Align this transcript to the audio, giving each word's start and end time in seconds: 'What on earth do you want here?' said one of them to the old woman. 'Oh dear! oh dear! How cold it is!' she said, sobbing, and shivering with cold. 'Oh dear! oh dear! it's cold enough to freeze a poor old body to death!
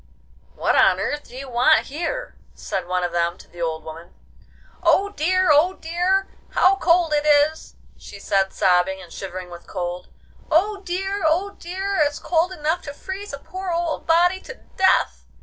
'What 0.55 0.75
on 0.75 0.99
earth 0.99 1.25
do 1.27 1.35
you 1.37 1.47
want 1.47 1.85
here?' 1.85 2.35
said 2.55 2.87
one 2.87 3.03
of 3.03 3.11
them 3.11 3.37
to 3.37 3.47
the 3.47 3.61
old 3.61 3.83
woman. 3.83 4.15
'Oh 4.81 5.09
dear! 5.09 5.49
oh 5.51 5.73
dear! 5.75 6.27
How 6.53 6.77
cold 6.77 7.13
it 7.13 7.23
is!' 7.23 7.75
she 7.99 8.19
said, 8.19 8.51
sobbing, 8.51 8.99
and 8.99 9.13
shivering 9.13 9.51
with 9.51 9.67
cold. 9.67 10.07
'Oh 10.49 10.77
dear! 10.81 11.21
oh 11.27 11.51
dear! 11.51 11.97
it's 12.01 12.17
cold 12.17 12.51
enough 12.51 12.81
to 12.85 12.95
freeze 12.95 13.31
a 13.31 13.37
poor 13.37 13.69
old 13.69 14.07
body 14.07 14.39
to 14.41 14.55
death! 14.75 15.23